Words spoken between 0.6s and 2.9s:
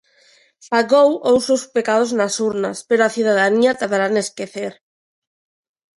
Pagou os seus pecados nas urnas,